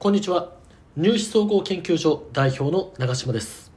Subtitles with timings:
[0.00, 0.54] こんにちは。
[0.96, 3.70] 入試総合研究所代表の長島です。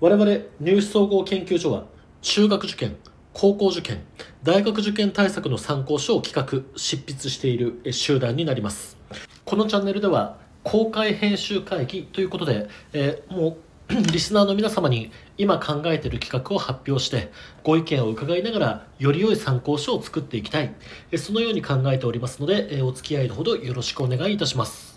[0.00, 1.86] 我々入試総合研究所は
[2.20, 2.94] 中学受験
[3.32, 4.02] 高校受験
[4.42, 8.98] 大学受験対策の参考書を企画執筆している集団になります。
[9.46, 13.56] このチャンネルでは公開編集会議ということで、えー、も
[13.88, 17.32] う リスナーの皆様に今考えている企画を発表して
[17.64, 20.74] ご意見を伺いながらより良い参考書を作っていきたい。
[21.16, 24.91] そのように考えておりますのでお付き合いのほどよろしくお願いいたします。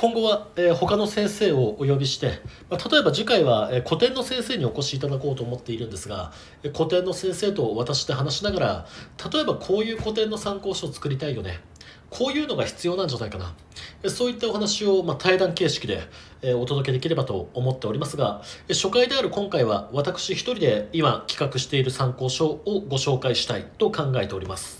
[0.00, 6.32] 今後は、え他の先生をお呼びして、ま例えば次回は、え古典の先生にお越しいただこうと思っているんですが、
[6.62, 8.86] え古典の先生と私で話しながら
[9.30, 11.60] 例えばこういう古典の参考書を作りたいよね。
[12.08, 13.54] こういうのが必要なんじゃないかな。
[14.02, 16.00] えそういったお話を、ま対談形式で、
[16.40, 24.79] えお届けできればと思っておりますがえ初回である今回は私一人で今企画している参考書をご紹介したいと考えております。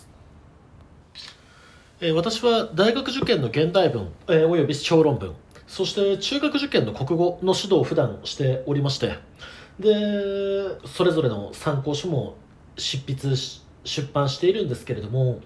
[2.03, 5.35] え私は大学受験の現代文、えおよび小論文
[5.67, 9.19] そして中学受験の国語の指導を普段しておりまして
[9.79, 12.37] でそれぞれの参考書も
[12.79, 13.37] 執筆
[13.85, 15.41] 出版しているんですけれども、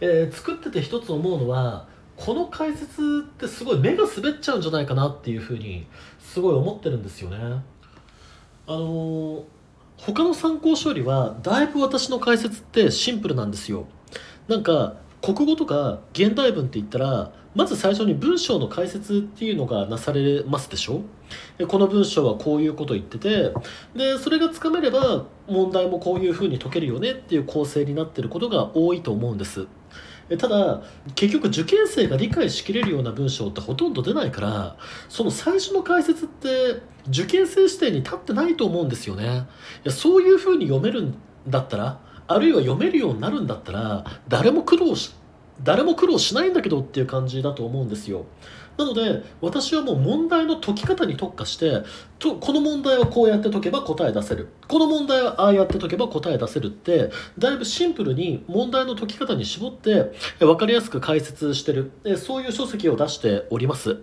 [0.00, 5.86] えー、作ってて一つ思うのはこの解説ってすごい目が滑っちゃうんじゃないかなっていうふうに
[6.18, 7.36] すごい思ってるんですよね。
[7.38, 9.44] あのー、
[9.98, 13.86] 他の参考書よりはだいぶ私の解説ってシンプルなんですよ。
[14.48, 21.02] なんか国語とか現代文って言ったらまず最初に文章の解説っていうのがなされますでしょ？
[21.58, 23.52] でこの文章はこういうこと言ってて
[23.94, 29.66] でそれがつかめれば問題もこういうふうに解けるよねっていう構成になってることが多いと思うんです。
[30.38, 30.82] ただ
[31.14, 34.76] 結局受験生が理解しきれるような文章ってほとんど出ないから
[35.08, 39.46] その最初の解説って受験生視点に立ってないと思うんですよね。
[39.84, 41.14] いやそういうふうに読めるん
[41.48, 45.14] だったらあるいは読めるようになるんだったら誰も苦労し
[45.62, 48.24] 誰も苦労しないんだけどっていう感じだと思うんですよ。
[48.78, 51.82] なので私はもう問題の解き方に特化して
[52.18, 54.48] とこの問題はこうやって解けば答え出せる。
[54.66, 61.92] この問題はああやって解けば答え出せるってだいぶシンプルに問題の解き方に絞って分かりやすく解説してる。
[62.16, 63.98] そういう書籍を出しております。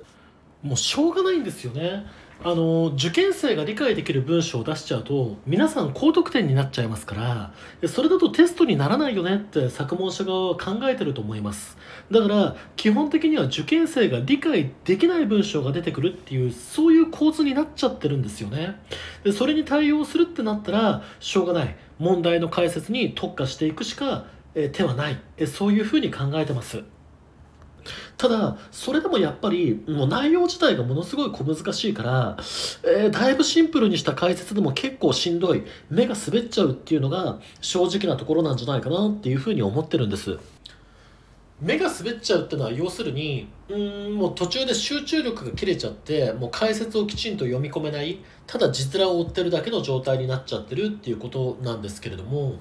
[0.62, 2.06] もうしょうがないんですよね。
[2.42, 7.52] あの受験生が理解できる文章を出しちゃうと皆さん高得点になっちゃいますか
[7.82, 11.78] らそれだとテストにならないよねって作問者側は考えてると思います。
[12.10, 18.80] だから基本的には受験生が理解できない文章が出てくるっていうそういう構図になっちゃってるんですよね。
[19.24, 21.76] でそれに対応するってなったらしょうがない。
[22.00, 24.28] 問題の解説に特化していくしか
[24.72, 25.20] 手はない。
[25.46, 26.84] そういうふうに考えてます。
[28.18, 32.38] ただそれでもやっぱりもう内容自体がものすごい小難しいから、
[32.84, 40.38] えー、だいぶシンプルにした解説でも結構しんどい目が滑っちゃうっていうのが正直なところなんじゃないかなっていうふうに思ってるんです。
[41.62, 48.20] 目が滑っちゃうっていうのは要するにうんもう途中で集中力が切れちゃってもう解説をきちんと読み込めない。
[48.48, 52.56] ただ実覧を追ってるだけの状態になっちゃってるっていうことなんですけれども。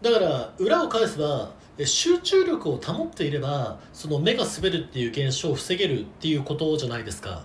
[0.00, 1.52] だから裏を返せば
[1.84, 7.44] 集中力を保っていればその目が滑るっていう現象を防げるっていうことじゃないですか。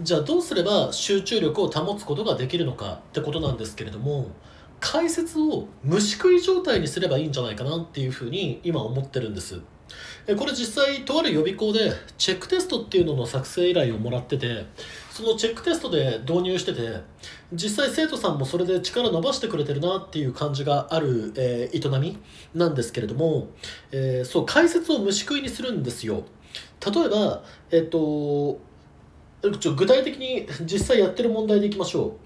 [0.00, 4.30] じゃあどうすれば集中力を保つことができるのかってことなんですけれども
[4.80, 9.60] 解説を虫食い状態にすればいいんじゃないかなっていうふうに今思ってるんです。
[10.26, 14.66] これ実際とある予備校でチェックテストっていうのの作成依頼をもらってて
[15.10, 17.00] そのチェックテストで導入してて
[17.52, 22.18] 実際生徒さんもそれで力伸ばしてくれてるなっていう感じがある、えー、営み
[22.54, 23.48] なんですけれども、
[23.90, 26.22] えー、そう解説を虫食いにするんですよ。
[26.84, 28.60] 例えばえっ、と
[29.58, 32.16] ちょ具体的に実際やってる問題でいきましょ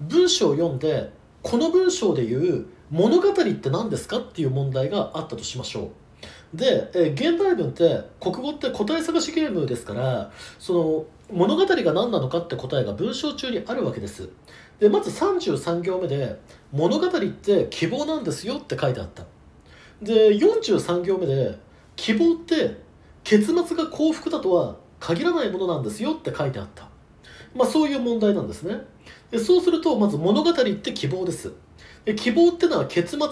[0.00, 0.04] う。
[0.04, 6.01] 文章を読んでこの文章で言う物語って何ですかっていう問題があったとしましょう。
[6.54, 14.28] で、えー、現代文って国語って答え探しゲームですからその物語が何なのかって答えが文章中にあるわけです。
[14.78, 16.38] でまず33行目で
[16.72, 19.24] 「物語って希望なんですよ」って書いてあった。
[20.02, 21.58] で43行目で
[21.96, 22.76] 「希望って
[23.24, 26.88] 結末が幸福だとは限らないものなんですよ」って書いてあった。
[27.54, 28.82] まあそういう問題なんですね。
[29.30, 31.52] でそうするとまず物語って希望です。
[32.16, 33.28] 希望ってのは結末が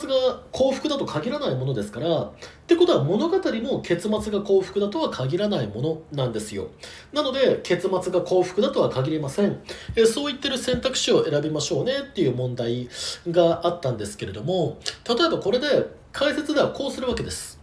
[0.52, 2.32] 幸福だと限らないものですからっ
[2.68, 6.68] てことは物語も結末が幸福だとは限らないものなんですよ。
[7.12, 9.60] なので結末が幸福だとは限りません。
[9.96, 12.88] えそう言ってる選択肢を選びましょうねっていう問題
[13.28, 14.78] があったんですけれども
[15.08, 17.58] 例えばこれで解説ではこうするわけです。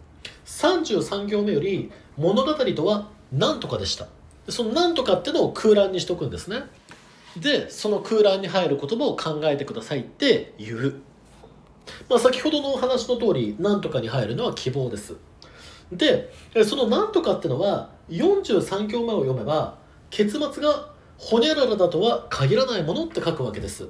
[0.45, 4.07] 33行目より物語とは何とかでした。
[4.49, 6.63] その何とかってのを空欄にしとくんですね。
[7.39, 11.01] でその空欄に入る言葉を考えてくださいって言う、
[12.09, 15.15] まあ、先ほどのお話の通り何とかに入るのは希望です。
[15.91, 16.31] で
[16.65, 19.77] その「なんとか」ってのは43行目を読めば
[20.09, 23.87] 結末がほにゃららだとは限らないものって書くわけです。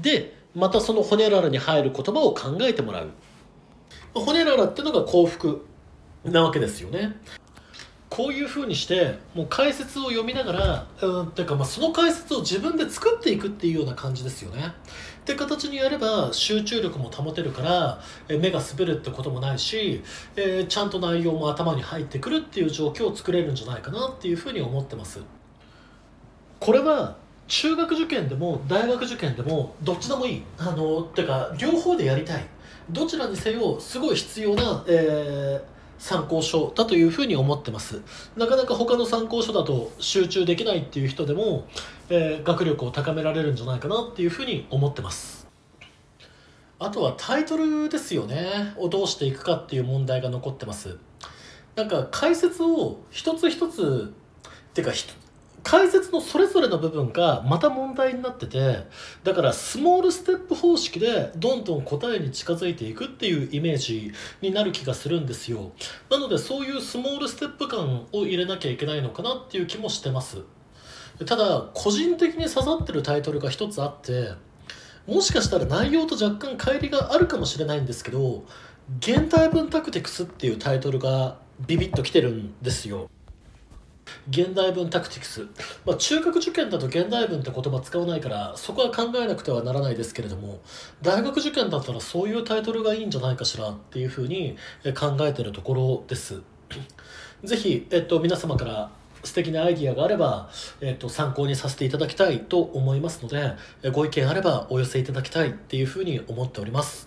[0.00, 3.10] でまたそのほにゃららに入る言葉を考えてもらう。
[4.14, 5.64] ほにゃららってのが幸福
[6.24, 7.16] なわけですよね。
[8.10, 14.62] こういうふうにしてもう解説を読みながらうんていうかまあその解説を自分で作っていくっていうような感じですよね。
[15.20, 20.02] って形にやれば集中力も保てるから目が滑るってこともないし、
[20.36, 25.20] えー、ちゃんと内容も頭に入ってくるっていう状況を作れるんじゃないかなっていうふうに思ってます。
[26.60, 27.16] これは
[27.46, 30.42] 中学受験でも大学受験でもどっちでもいい。
[30.56, 32.46] あのてか両方でやりたい。
[32.90, 38.02] どちらにせよすごい必要な、えー参考書だというふうに思ってます。
[38.36, 41.66] なかなか他の参考書だと集中できないっていう人でも、
[42.08, 45.46] えー、学力を高められるんじゃないかなっていうふうに思ってます。
[46.78, 48.74] あとはタイトルですよね。
[48.76, 50.96] をどうしていくかっていう問題が残ってます。
[51.74, 54.14] なんか解説を一つ一つ
[54.70, 54.92] っていうか
[55.68, 58.86] 解説のそれぞれの部分がまた問題になってて
[59.22, 64.10] だからスモールステップ方式でどんどん答えに近づいていくっていうイメージ
[64.40, 65.72] になる気がするんですよ。
[66.08, 70.38] なのでそういうスモールステップ感を入れなきゃいけないのかなっていう気もしてます。
[71.26, 74.30] ただ個人的に刺さってるタイトルが一つあって
[75.06, 78.46] もしかしたら内容と若干乖離があるかもしれないんですけど
[79.00, 81.36] 「現代文タクティクス」っていうタイトルが
[81.66, 83.10] ビビッときてるんですよ。
[84.28, 85.46] 現代文タクティクス、
[85.84, 90.60] まあ、中学受験だと現代文って言葉使わないからそこは考えなくてはならないですけれども
[91.02, 94.56] 大学受験だったらそういうタイトルがいいんじゃないかしらっていうふうに
[94.96, 96.42] 考えてるところです。
[97.44, 98.90] ぜひ、えっと、皆様から
[99.24, 100.50] 素敵なアイディアがあれば、
[100.80, 103.54] えっと、参考にさせていただきたいと思いますので
[103.92, 107.06] ご意見あればお寄せいただきたいっていうふうに思っております。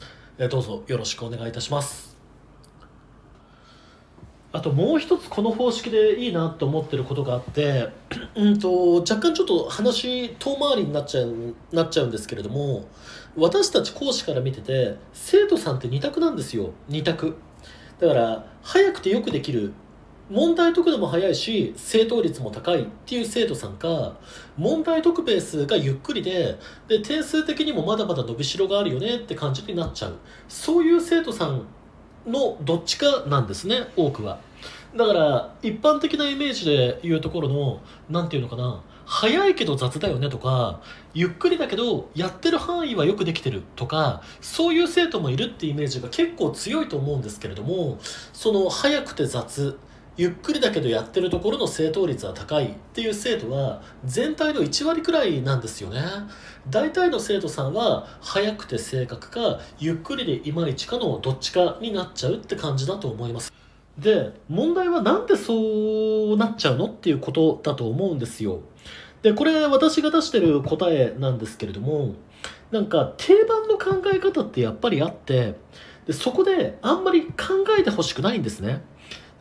[0.50, 2.11] どうぞよろしくお願いいたします。
[4.53, 7.89] あともう一つこの方式でいいなと思ってることがあって
[8.36, 12.86] うんと若干ちょっと話遠回りになっちゃうなっちゃうんですけれども
[13.38, 16.71] 私たち講師から見てて生徒さんって2択なんですよ。
[16.89, 17.38] 2択。
[18.00, 19.74] だから早くてよくできる。
[20.30, 24.15] 問題解くのも早いし正答率も高いっていう生徒さんか
[24.56, 26.57] 問題解くペースがゆっくりで
[26.88, 30.15] で点数的にもまだまだ伸びしろがあるよねって感じになっちゃう。
[30.48, 31.65] そういう生徒さん
[32.27, 34.39] のどっちかなんですね多くは。
[34.95, 37.79] だから一般的なイメージで言うところの
[38.09, 40.81] 何て言うのかな早いけど雑だよねとか
[41.13, 48.00] ゆっくりだけどやってる範囲はよくできてるとかそういう生徒もいるってイメージが結構強いと思うんですけれども
[48.33, 49.77] その早くて雑
[50.18, 56.02] ゆっくりだけどやってるところの正答率は高いっていう生徒は全体の1割くらいなんですよね。
[56.69, 63.54] 大体の生徒さんは早くて正確かゆっくりでいまいちかのどっちかになっちゃうって感じだと思います。
[63.98, 68.60] で問題はなんでそうなっちゃうのっていうことだと思うんですよ。
[69.22, 72.16] でこれ私が出してる答えなんですけれども
[72.69, 75.56] なんか定番の考え方ってやっぱりあって
[76.06, 77.34] でそこであんまり考
[77.80, 78.84] えてほしくないんですね。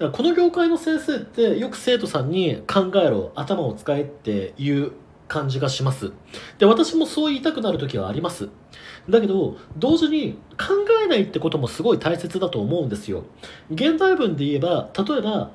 [0.08, 4.92] この業界の先生ってよく生徒さんに考えろ頭を使えっていう
[5.28, 6.12] 感じがします。
[6.58, 8.48] で私もそう言いたくなる時はあります。
[9.10, 10.74] だけど同時に考
[11.04, 13.24] えないってこともすごい大切だと思うんですよ。
[13.70, 15.50] 現代文で言えば例えば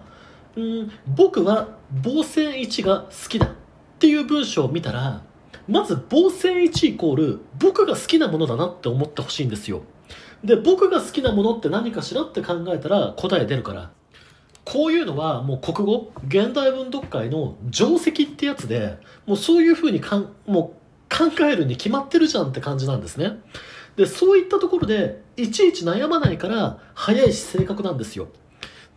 [0.55, 1.69] うん僕は
[2.03, 3.49] 防線1が好きだっ
[3.97, 5.23] ていう文章を見たら
[5.67, 9.81] まず防線1イコール僕が好きなものだなって思ってほしいんですよ。
[10.43, 13.91] で僕が好きなものって何かしらって考えたら答え出るから。
[14.75, 20.75] こういうのはもう国語現代文読解の定石ってやつでもうそういうふうにかんも
[21.09, 23.39] う考えるに決まってるじゃんって感じなんですね。
[23.95, 28.27] でそういったところでいちいち悩まないから早いし正確なんですよ。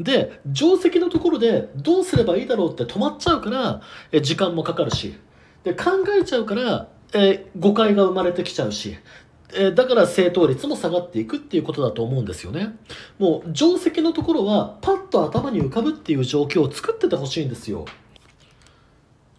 [0.01, 3.81] で定石のところでどうすればいいだろうって止まっちゃうから
[4.11, 5.17] え時間もかかるし。
[5.63, 8.97] で考えちゃうからえ誤解が生まれてきちゃうし。
[9.55, 12.77] えだから正答率も下がっていくっていうことだと思うんですよね。
[13.19, 17.87] もう定石のところはパッと頭に浮かぶっていう状況を作っててほしいんですよ。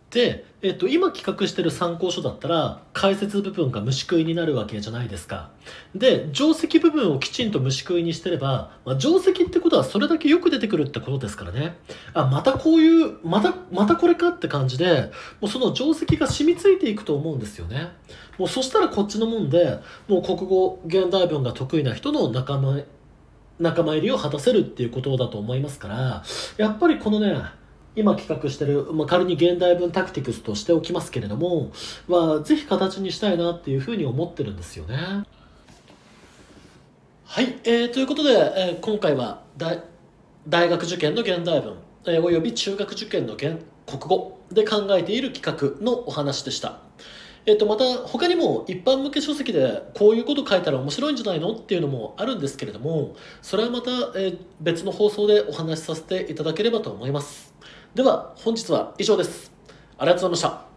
[0.09, 5.51] で、えっと、今企画してる参考書だったら解説部分が虫食いになるわけじゃないですか。
[5.95, 11.77] で定石部分をきちんと虫食いにしてれば、まあ、定石ってことはそれだけよく出てくるってことですからね。
[12.13, 17.93] あまたこういうまたまたこれかって感じでもうその定石が染みついていくと思うんですよね。
[18.37, 22.81] もうそしたらこっちのもんでもう国語現代文が得意な人の仲間
[23.59, 26.23] 仲間入りを果たせるっていうことだと思いますから
[26.57, 27.41] やっぱりこのね
[27.95, 31.71] 今企画してる、まあ、仮に現代文タクティクスとしておきますけれども、
[32.07, 34.95] まあ、ぜひ形にしたいなっていうふうに思ってるんですよね。
[37.25, 39.43] はい、えー、ということで、えー、今回は
[40.47, 46.79] 大学受験の現代文、えーおよび中学受験の現国語で考えている企画のお話でした。
[47.45, 53.91] えっと、また他にも一般向け書籍でこういうこと書いたら面白いんじゃないのっていうのもあるんですけれどもそれはまた、
[54.59, 57.48] 別の放送でお話しさせていただければと思います
[57.95, 59.51] では本日は以上です。
[59.97, 60.68] ありがとうございました。